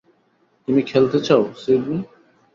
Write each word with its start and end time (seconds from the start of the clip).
তুমি 0.67 0.81
খেলতে 0.83 1.17
চাও, 1.27 1.43
সিডনি? 1.55 1.97